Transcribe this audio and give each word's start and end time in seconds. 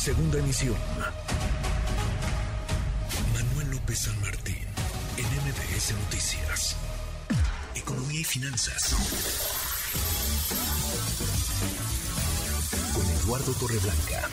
Segunda 0.00 0.38
emisión. 0.38 0.76
Manuel 3.34 3.70
López 3.72 3.98
San 3.98 4.18
Martín, 4.22 4.64
en 5.18 5.26
MBS 5.44 5.92
Noticias. 5.92 6.74
Economía 7.76 8.20
y 8.20 8.24
finanzas. 8.24 8.96
Con 12.94 13.04
Eduardo 13.04 13.52
Torreblanca. 13.60 14.30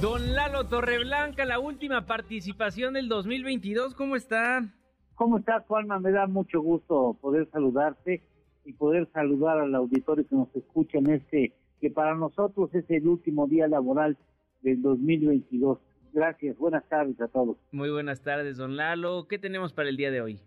Don 0.00 0.34
Lalo 0.34 0.66
Torreblanca, 0.66 1.44
la 1.44 1.60
última 1.60 2.04
participación 2.06 2.94
del 2.94 3.08
2022, 3.08 3.94
¿cómo 3.94 4.16
está? 4.16 4.74
¿Cómo 5.14 5.38
estás, 5.38 5.64
Juanma? 5.68 6.00
Me 6.00 6.10
da 6.10 6.26
mucho 6.26 6.60
gusto 6.60 7.16
poder 7.20 7.48
saludarte 7.52 8.24
y 8.64 8.72
poder 8.72 9.08
saludar 9.12 9.60
al 9.60 9.72
auditorio 9.76 10.26
que 10.26 10.34
nos 10.34 10.48
escucha 10.56 10.98
en 10.98 11.12
este, 11.12 11.52
que 11.80 11.90
para 11.90 12.14
nosotros 12.14 12.74
es 12.74 12.84
el 12.90 13.06
último 13.06 13.46
día 13.46 13.68
laboral 13.68 14.16
del 14.62 14.82
2022. 14.82 15.78
Gracias, 16.12 16.56
buenas 16.56 16.88
tardes 16.88 17.20
a 17.20 17.28
todos. 17.28 17.56
Muy 17.72 17.90
buenas 17.90 18.22
tardes, 18.22 18.56
don 18.56 18.76
Lalo. 18.76 19.26
¿Qué 19.28 19.38
tenemos 19.38 19.72
para 19.72 19.88
el 19.88 19.96
día 19.96 20.10
de 20.10 20.22
hoy? 20.22 20.40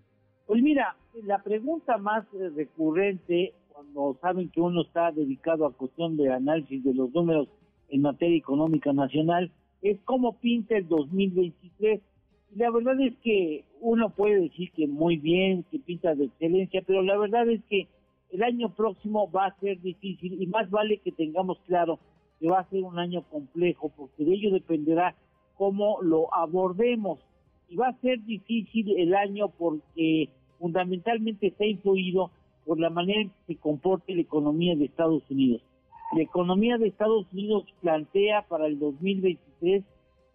Pues 0.48 0.64
mira, 0.64 0.96
la 1.24 1.44
pregunta 1.44 1.98
más 1.98 2.26
eh, 2.34 2.50
recurrente 2.56 3.54
cuando 3.68 4.18
saben 4.22 4.50
que 4.50 4.62
uno 4.62 4.82
está 4.82 5.12
dedicado 5.12 5.66
a 5.66 5.74
cuestión 5.74 6.18
de 6.18 6.34
análisis 6.34 6.84
de 6.84 6.94
los 6.94 7.14
números 7.14 7.48
en 7.90 8.02
materia 8.02 8.38
económica 8.38 8.92
nacional 8.92 9.52
es 9.82 10.00
cómo 10.06 10.40
pinta 10.40 10.76
el 10.76 10.88
2023. 10.88 12.02
Y 12.52 12.58
la 12.58 12.72
verdad 12.72 13.00
es 13.00 13.16
que 13.24 13.64
uno 13.80 14.10
puede 14.10 14.42
decir 14.42 14.72
que 14.72 14.88
muy 14.88 15.18
bien, 15.18 15.64
que 15.72 15.80
pinta 15.80 16.16
de 16.16 16.26
excelencia, 16.26 16.82
pero 16.86 17.04
la 17.04 17.18
verdad 17.18 17.48
es 17.48 17.62
que 17.70 17.88
el 18.32 18.44
año 18.44 18.74
próximo 18.76 19.30
va 19.32 19.48
a 19.48 19.60
ser 19.60 19.82
difícil 19.82 20.42
y 20.42 20.48
más 20.48 20.70
vale 20.70 20.98
que 21.00 21.12
tengamos 21.12 21.60
claro 21.68 22.00
que 22.40 22.48
va 22.48 22.60
a 22.60 22.70
ser 22.70 22.84
un 22.84 23.00
año 23.00 23.24
complejo 23.24 23.92
porque 23.96 24.24
de 24.24 24.34
ello 24.34 24.52
dependerá 24.52 25.16
cómo 25.56 26.02
lo 26.02 26.34
abordemos 26.34 27.20
y 27.68 27.76
va 27.76 27.90
a 27.90 28.00
ser 28.00 28.24
difícil 28.24 28.98
el 28.98 29.14
año 29.14 29.50
porque 29.50 30.30
fundamentalmente 30.58 31.48
está 31.48 31.66
influido 31.66 32.32
por 32.66 32.80
la 32.80 32.90
manera 32.90 33.22
en 33.22 33.30
que 33.30 33.54
se 33.54 33.56
comporte 33.56 34.14
la 34.14 34.22
economía 34.22 34.76
de 34.76 34.86
Estados 34.86 35.24
Unidos. 35.30 35.62
La 36.16 36.24
economía 36.24 36.78
de 36.78 36.88
Estados 36.88 37.26
Unidos 37.32 37.66
plantea 37.82 38.44
para 38.48 38.68
el 38.68 38.80
2023 38.80 39.84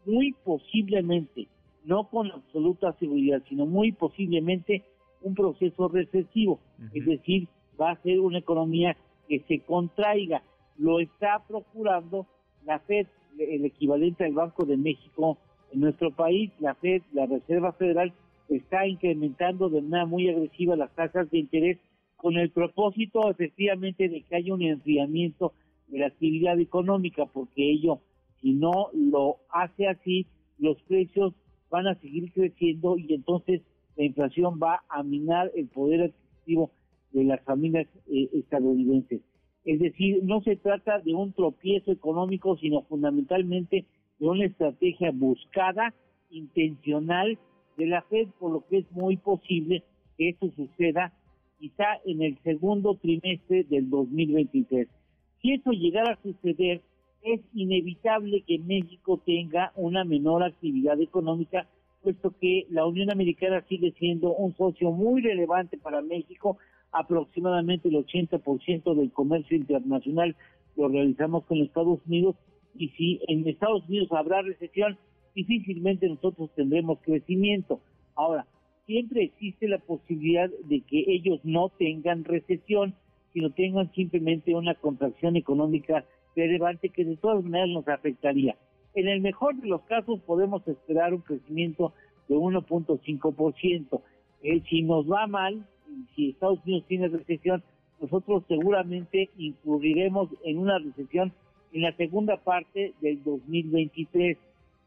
muy 0.06 0.32
posiblemente, 0.44 1.48
no 1.84 2.08
con 2.08 2.30
absoluta 2.30 2.92
seguridad, 2.98 3.42
sino 3.48 3.66
muy 3.66 3.92
posiblemente 3.92 4.84
un 5.22 5.34
proceso 5.34 5.88
recesivo, 5.88 6.60
es 6.92 7.06
decir, 7.06 7.48
va 7.80 7.92
a 7.92 8.02
ser 8.02 8.20
una 8.20 8.38
economía 8.38 8.96
que 9.28 9.40
se 9.48 9.60
contraiga. 9.60 10.42
Lo 10.78 11.00
está 11.00 11.42
procurando 11.46 12.26
la 12.64 12.78
Fed, 12.80 13.06
el 13.38 13.64
equivalente 13.64 14.24
al 14.24 14.32
Banco 14.32 14.64
de 14.64 14.76
México 14.76 15.38
en 15.72 15.80
nuestro 15.80 16.10
país, 16.10 16.52
la 16.60 16.74
Fed, 16.74 17.02
la 17.12 17.26
Reserva 17.26 17.72
Federal, 17.72 18.12
está 18.48 18.86
incrementando 18.86 19.68
de 19.68 19.82
manera 19.82 20.06
muy 20.06 20.28
agresiva 20.28 20.76
las 20.76 20.94
tasas 20.94 21.30
de 21.30 21.38
interés 21.38 21.78
con 22.16 22.36
el 22.36 22.50
propósito 22.50 23.30
efectivamente 23.30 24.08
de 24.08 24.22
que 24.22 24.36
haya 24.36 24.54
un 24.54 24.62
enfriamiento 24.62 25.52
de 25.88 25.98
la 25.98 26.06
actividad 26.06 26.58
económica, 26.58 27.26
porque 27.26 27.70
ello, 27.70 28.00
si 28.40 28.52
no 28.52 28.88
lo 28.92 29.38
hace 29.50 29.88
así, 29.88 30.26
los 30.58 30.80
precios 30.82 31.34
van 31.70 31.86
a 31.86 31.94
seguir 31.96 32.32
creciendo 32.32 32.96
y 32.96 33.12
entonces 33.12 33.62
la 33.96 34.04
inflación 34.04 34.58
va 34.62 34.84
a 34.88 35.02
minar 35.02 35.50
el 35.54 35.68
poder 35.68 36.02
adquisitivo 36.02 36.70
las 37.28 37.42
familias 37.42 37.86
eh, 38.06 38.28
estadounidenses. 38.32 39.20
Es 39.64 39.80
decir, 39.80 40.22
no 40.22 40.42
se 40.42 40.56
trata 40.56 40.98
de 40.98 41.14
un 41.14 41.32
tropiezo 41.32 41.90
económico, 41.90 42.56
sino 42.58 42.82
fundamentalmente 42.82 43.86
de 44.18 44.26
una 44.28 44.44
estrategia 44.44 45.10
buscada, 45.12 45.94
intencional 46.30 47.38
de 47.76 47.86
la 47.86 48.02
Fed, 48.02 48.28
por 48.38 48.52
lo 48.52 48.66
que 48.66 48.78
es 48.78 48.92
muy 48.92 49.16
posible 49.16 49.82
que 50.16 50.30
eso 50.30 50.50
suceda 50.54 51.12
quizá 51.58 51.84
en 52.04 52.22
el 52.22 52.38
segundo 52.42 52.96
trimestre 52.96 53.64
del 53.64 53.88
2023. 53.88 54.88
Si 55.40 55.52
eso 55.52 55.70
llegara 55.72 56.12
a 56.12 56.22
suceder, 56.22 56.82
es 57.22 57.40
inevitable 57.54 58.42
que 58.46 58.58
México 58.58 59.20
tenga 59.24 59.72
una 59.76 60.04
menor 60.04 60.42
actividad 60.42 61.00
económica, 61.00 61.66
puesto 62.02 62.34
que 62.38 62.66
la 62.68 62.84
Unión 62.86 63.10
Americana 63.10 63.64
sigue 63.68 63.92
siendo 63.98 64.34
un 64.34 64.54
socio 64.56 64.90
muy 64.90 65.22
relevante 65.22 65.78
para 65.78 66.02
México, 66.02 66.58
aproximadamente 66.94 67.88
el 67.88 67.96
80% 67.96 68.94
del 68.94 69.12
comercio 69.12 69.56
internacional 69.56 70.36
lo 70.76 70.88
realizamos 70.88 71.44
con 71.44 71.58
Estados 71.58 72.00
Unidos 72.06 72.36
y 72.76 72.88
si 72.90 73.20
en 73.28 73.46
Estados 73.46 73.86
Unidos 73.88 74.08
habrá 74.12 74.42
recesión, 74.42 74.96
difícilmente 75.34 76.08
nosotros 76.08 76.50
tendremos 76.54 76.98
crecimiento. 77.02 77.80
Ahora, 78.14 78.46
siempre 78.86 79.24
existe 79.24 79.68
la 79.68 79.78
posibilidad 79.78 80.50
de 80.64 80.80
que 80.80 81.04
ellos 81.08 81.40
no 81.44 81.68
tengan 81.68 82.24
recesión, 82.24 82.94
sino 83.32 83.50
tengan 83.50 83.92
simplemente 83.92 84.54
una 84.54 84.74
contracción 84.74 85.36
económica 85.36 86.04
relevante 86.36 86.88
que 86.88 87.04
de 87.04 87.16
todas 87.16 87.44
maneras 87.44 87.68
nos 87.70 87.88
afectaría. 87.88 88.56
En 88.94 89.08
el 89.08 89.20
mejor 89.20 89.56
de 89.56 89.68
los 89.68 89.82
casos 89.82 90.20
podemos 90.20 90.66
esperar 90.68 91.14
un 91.14 91.20
crecimiento 91.20 91.92
de 92.28 92.36
1.5%. 92.36 94.00
Eh, 94.42 94.62
si 94.68 94.82
nos 94.82 95.10
va 95.10 95.26
mal, 95.26 95.66
si 96.14 96.30
Estados 96.30 96.60
Unidos 96.64 96.84
tiene 96.88 97.08
recesión, 97.08 97.62
nosotros 98.00 98.44
seguramente 98.48 99.30
incurriremos 99.38 100.28
en 100.44 100.58
una 100.58 100.78
recesión 100.78 101.32
en 101.72 101.82
la 101.82 101.96
segunda 101.96 102.36
parte 102.36 102.94
del 103.00 103.22
2023. 103.24 104.38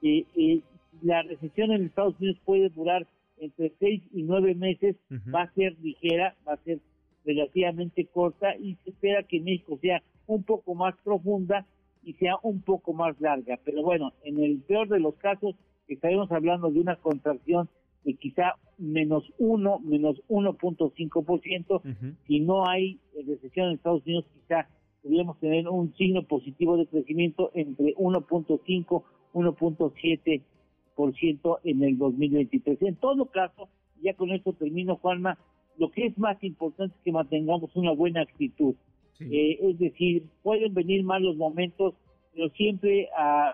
Eh, 0.02 0.26
eh, 0.36 0.62
la 1.02 1.22
recesión 1.24 1.72
en 1.72 1.86
Estados 1.86 2.16
Unidos 2.20 2.38
puede 2.46 2.70
durar 2.70 3.06
entre 3.40 3.72
seis 3.80 4.02
y 4.14 4.24
nueve 4.24 4.56
meses, 4.56 4.96
va 5.34 5.44
a 5.44 5.54
ser 5.54 5.76
ligera, 5.82 6.36
va 6.48 6.54
a 6.54 6.64
ser 6.64 6.80
relativamente 7.24 8.06
corta 8.06 8.56
y 8.56 8.76
se 8.84 8.90
espera 8.92 9.24
que 9.24 9.40
México 9.40 9.78
sea 9.82 10.02
un 10.26 10.44
poco 10.44 10.74
más 10.74 10.96
profunda 11.04 11.66
y 12.04 12.14
sea 12.14 12.38
un 12.42 12.62
poco 12.62 12.94
más 12.94 13.20
larga. 13.20 13.59
Pero 13.64 13.84
bueno, 13.84 14.14
en 14.24 14.42
el 14.44 14.59
peor 14.62 14.88
de 14.88 15.00
los 15.00 15.16
casos 15.16 15.56
estaremos 15.88 16.32
hablando 16.32 16.72
de 16.72 16.80
una 16.80 16.96
contracción 16.96 17.70
de 18.03 18.16
quizá 18.16 18.56
menos 18.78 19.24
uno, 19.38 19.80
menos 19.80 20.22
1.5%. 20.30 21.81
Si 22.28 22.40
no 22.40 22.68
hay 22.68 23.00
recesión 23.25 23.68
en 23.68 23.75
Estados 23.75 24.03
Unidos, 24.06 24.25
quizá 24.34 24.68
podríamos 25.02 25.40
tener 25.40 25.68
un 25.68 25.94
signo 25.96 26.24
positivo 26.24 26.78
de 26.78 26.88
crecimiento 26.88 27.52
entre 27.53 27.94
1.5, 27.96 29.03
1.7% 29.34 31.59
en 31.63 31.84
el 31.84 31.97
2023. 31.97 32.81
En 32.81 32.96
todo 32.96 33.25
caso, 33.25 33.68
ya 34.02 34.14
con 34.14 34.31
esto 34.31 34.53
termino, 34.53 34.96
Juanma, 34.97 35.38
lo 35.78 35.91
que 35.91 36.08
es 36.08 36.18
más 36.18 36.44
importante 36.44 36.96
es 36.96 37.02
que 37.03 37.12
mantengamos 37.12 37.75
una 37.75 37.91
buena 37.91 38.22
actitud. 38.22 38.75
Eh, 39.19 39.58
es 39.62 39.79
decir, 39.79 40.24
pueden 40.44 40.74
venir 40.74 41.03
malos 41.03 41.38
momentos, 41.38 41.96
pero 42.34 42.50
siempre 42.50 43.09
a, 43.18 43.50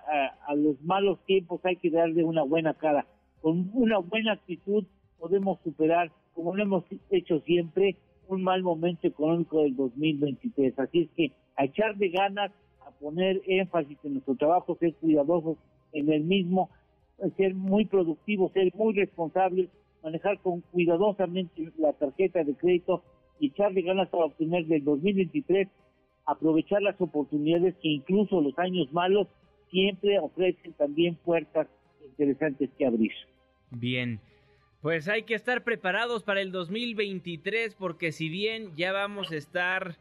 a, 0.47 0.55
los 0.55 0.81
malos 0.81 1.19
tiempos 1.25 1.61
hay 1.63 1.77
que 1.77 1.89
darle 1.89 2.23
una 2.23 2.43
buena 2.43 2.73
cara. 2.73 3.07
Con 3.43 3.69
una 3.73 3.97
buena 3.97 4.31
actitud 4.31 4.85
podemos 5.19 5.59
superar, 5.65 6.09
como 6.33 6.55
lo 6.55 6.63
hemos 6.63 6.85
hecho 7.09 7.41
siempre, 7.41 7.97
un 8.29 8.41
mal 8.41 8.63
momento 8.63 9.05
económico 9.05 9.63
del 9.63 9.75
2023. 9.75 10.79
Así 10.79 11.01
es 11.01 11.09
que 11.09 11.31
a 11.57 11.65
echar 11.65 11.97
de 11.97 12.07
ganas, 12.07 12.53
a 12.87 12.91
poner 12.91 13.41
énfasis 13.45 13.97
en 14.05 14.13
nuestro 14.13 14.35
trabajo, 14.35 14.77
ser 14.79 14.93
cuidadosos 14.95 15.57
en 15.91 16.09
el 16.09 16.23
mismo, 16.23 16.69
ser 17.35 17.53
muy 17.53 17.83
productivos, 17.83 18.53
ser 18.53 18.73
muy 18.75 18.93
responsables 18.93 19.67
manejar 20.01 20.39
con 20.39 20.61
cuidadosamente 20.61 21.69
la 21.77 21.91
tarjeta 21.91 22.45
de 22.45 22.55
crédito 22.55 23.03
y 23.41 23.47
echarle 23.47 23.81
ganas 23.81 24.07
para 24.07 24.23
obtener 24.23 24.67
del 24.67 24.85
2023, 24.85 25.67
aprovechar 26.25 26.81
las 26.81 26.99
oportunidades 27.01 27.75
que 27.81 27.89
incluso 27.89 28.39
los 28.39 28.57
años 28.57 28.87
malos 28.93 29.27
siempre 29.69 30.17
ofrecen 30.19 30.71
también 30.73 31.15
puertas 31.25 31.67
interesantes 32.05 32.69
que 32.77 32.85
abrir. 32.85 33.11
Bien. 33.75 34.19
Pues 34.81 35.07
hay 35.07 35.23
que 35.23 35.33
estar 35.33 35.63
preparados 35.63 36.23
para 36.23 36.41
el 36.41 36.51
2023 36.51 37.75
porque 37.75 38.11
si 38.11 38.29
bien 38.29 38.75
ya 38.75 38.91
vamos 38.91 39.31
a 39.31 39.37
estar 39.37 39.95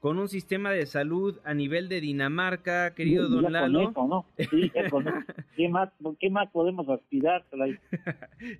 con 0.00 0.18
un 0.18 0.28
sistema 0.28 0.70
de 0.70 0.86
salud 0.86 1.38
a 1.44 1.54
nivel 1.54 1.88
de 1.88 2.00
Dinamarca, 2.00 2.94
querido 2.94 3.28
don 3.28 3.52
Lalo. 3.52 3.92
Sí, 4.36 4.70
¿Qué, 5.56 5.68
más, 5.68 5.90
¿Qué 6.18 6.30
más 6.30 6.50
podemos 6.50 6.88
aspirar? 6.88 7.44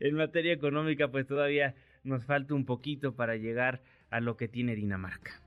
en 0.00 0.14
materia 0.14 0.52
económica, 0.52 1.08
pues 1.08 1.26
todavía 1.26 1.74
nos 2.04 2.24
falta 2.24 2.54
un 2.54 2.64
poquito 2.64 3.14
para 3.14 3.36
llegar 3.36 3.80
a 4.10 4.20
lo 4.20 4.36
que 4.36 4.48
tiene 4.48 4.74
Dinamarca. 4.74 5.42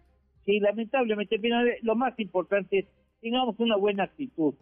Sí, 0.45 0.59
lamentablemente, 0.59 1.39
lo 1.81 1.95
más 1.95 2.17
importante 2.19 2.79
es 2.79 2.85
tengamos 3.21 3.59
una 3.59 3.75
buena 3.75 4.03
actitud 4.03 4.53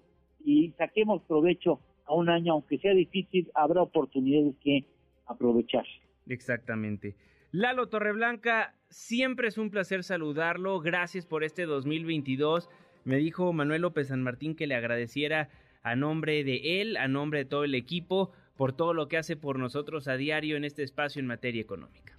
y 0.44 0.72
saquemos 0.78 1.22
provecho 1.24 1.80
a 2.08 2.14
un 2.14 2.30
año, 2.30 2.54
aunque 2.54 2.78
sea 2.78 2.94
difícil, 2.94 3.50
habrá 3.54 3.82
oportunidades 3.82 4.56
que 4.64 4.86
aprovechar. 5.26 5.86
Exactamente. 6.28 7.16
Lalo 7.52 7.88
Torreblanca, 7.88 8.74
siempre 8.90 9.48
es 9.48 9.58
un 9.58 9.70
placer 9.70 10.04
saludarlo. 10.04 10.80
Gracias 10.80 11.26
por 11.26 11.44
este 11.44 11.66
2022. 11.66 12.70
Me 13.06 13.18
dijo 13.18 13.54
Manuel 13.54 13.84
López 13.84 14.08
San 14.10 14.22
Martín 14.22 14.56
que 14.56 14.68
le 14.68 14.76
agradeciera 14.76 15.50
a 15.82 15.96
nombre 15.96 16.44
de 16.44 16.82
él, 16.82 16.98
a 16.98 17.08
nombre 17.08 17.40
de 17.40 17.46
todo 17.46 17.64
el 17.64 17.76
equipo, 17.76 18.32
por 18.58 18.74
todo 18.74 18.94
lo 18.94 19.08
que 19.08 19.18
hace 19.18 19.38
por 19.38 19.60
nosotros 19.60 20.08
a 20.08 20.18
diario 20.18 20.58
en 20.58 20.66
este 20.66 20.84
espacio 20.84 21.20
en 21.20 21.28
materia 21.28 21.62
económica. 21.62 22.18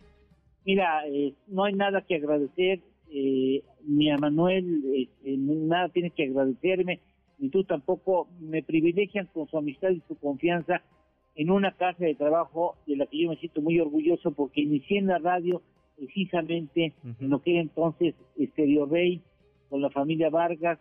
Mira, 0.65 1.07
eh, 1.07 1.35
no 1.47 1.65
hay 1.65 1.75
nada 1.75 2.03
que 2.03 2.17
agradecer, 2.17 2.81
eh, 3.11 3.63
ni 3.87 4.11
a 4.11 4.17
Manuel, 4.19 4.83
este, 4.95 5.37
nada 5.37 5.89
tienes 5.89 6.13
que 6.13 6.25
agradecerme, 6.25 7.01
ni 7.39 7.49
tú 7.49 7.65
tampoco. 7.65 8.29
Me 8.41 8.63
privilegian 8.63 9.27
con 9.27 9.49
su 9.49 9.59
amistad 9.59 9.91
y 9.91 10.03
su 10.09 10.17
confianza 10.17 10.83
en 11.35 11.51
una 11.51 11.73
casa 11.73 12.05
de 12.05 12.15
trabajo 12.15 12.77
de 12.87 12.97
la 12.97 13.07
que 13.07 13.23
yo 13.23 13.29
me 13.31 13.37
siento 13.37 13.61
muy 13.61 13.79
orgulloso 13.79 14.33
porque 14.33 14.61
inicié 14.61 14.99
en 14.99 15.07
la 15.07 15.19
radio 15.19 15.63
precisamente 15.97 16.95
en 17.03 17.31
lo 17.31 17.43
que 17.43 17.53
era 17.53 17.61
entonces 17.61 18.15
Estéreo 18.37 18.87
Rey, 18.87 19.21
con 19.69 19.83
la 19.83 19.91
familia 19.91 20.31
Vargas, 20.31 20.79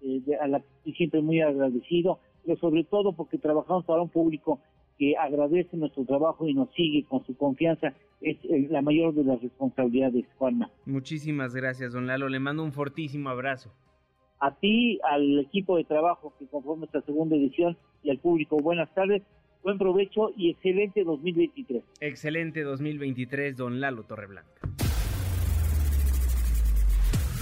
eh, 0.00 0.22
a 0.40 0.46
la 0.46 0.60
que 0.60 0.66
estoy 0.78 0.92
siempre 0.94 1.22
muy 1.22 1.40
agradecido, 1.40 2.20
pero 2.44 2.58
sobre 2.58 2.84
todo 2.84 3.12
porque 3.14 3.38
trabajamos 3.38 3.84
para 3.84 4.02
un 4.02 4.08
público 4.08 4.60
que 4.98 5.16
agradece 5.16 5.76
nuestro 5.76 6.04
trabajo 6.04 6.48
y 6.48 6.54
nos 6.54 6.72
sigue 6.74 7.04
con 7.04 7.24
su 7.24 7.36
confianza. 7.36 7.94
Es 8.20 8.36
eh, 8.44 8.66
la 8.68 8.82
mayor 8.82 9.14
de 9.14 9.24
las 9.24 9.40
responsabilidades, 9.40 10.26
Juanma. 10.38 10.70
Muchísimas 10.86 11.54
gracias, 11.54 11.92
don 11.92 12.06
Lalo. 12.06 12.28
Le 12.28 12.40
mando 12.40 12.64
un 12.64 12.72
fortísimo 12.72 13.30
abrazo. 13.30 13.72
A 14.40 14.54
ti, 14.54 15.00
al 15.02 15.40
equipo 15.40 15.76
de 15.76 15.84
trabajo 15.84 16.32
que 16.38 16.46
conforma 16.46 16.86
esta 16.86 17.00
segunda 17.02 17.34
edición 17.36 17.76
y 18.04 18.10
al 18.10 18.18
público, 18.18 18.56
buenas 18.56 18.92
tardes, 18.94 19.22
buen 19.64 19.78
provecho 19.78 20.30
y 20.36 20.50
excelente 20.50 21.02
2023. 21.02 21.82
Excelente 22.00 22.62
2023, 22.62 23.56
don 23.56 23.80
Lalo 23.80 24.04
Torreblanca. 24.04 24.60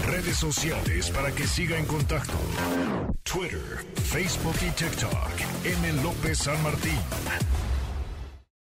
Redes 0.07 0.37
sociales 0.37 1.11
para 1.11 1.35
que 1.35 1.43
siga 1.43 1.79
en 1.79 1.85
contacto: 1.85 2.39
Twitter, 3.25 3.85
Facebook 3.97 4.57
y 4.63 4.71
TikTok. 4.71 5.35
M. 5.65 6.03
López 6.03 6.39
San 6.39 6.63
Martín. 6.63 6.97